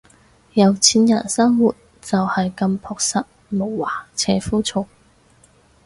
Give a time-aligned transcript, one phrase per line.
[0.53, 4.87] 有錢人生活就係咁樸實無華且枯燥